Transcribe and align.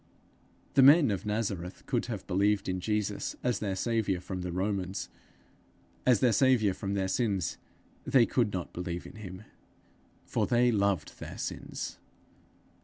The 0.73 0.81
men 0.81 1.11
of 1.11 1.27
Nazareth 1.27 1.85
could 1.85 2.07
have 2.07 2.25
believed 2.25 2.67
in 2.67 2.79
Jesus 2.79 3.35
as 3.43 3.59
their 3.59 3.75
saviour 3.75 4.19
from 4.19 4.41
the 4.41 4.51
Romans; 4.51 5.09
as 6.07 6.21
their 6.21 6.33
saviour 6.33 6.73
from 6.73 6.95
their 6.95 7.07
sins 7.07 7.59
they 8.03 8.25
could 8.25 8.51
not 8.51 8.73
believe 8.73 9.05
in 9.05 9.17
him, 9.17 9.43
for 10.25 10.47
they 10.47 10.71
loved 10.71 11.19
their 11.19 11.37
sins. 11.37 11.99